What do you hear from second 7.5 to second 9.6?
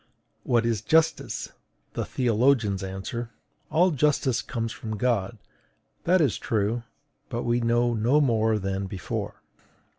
know no more than before.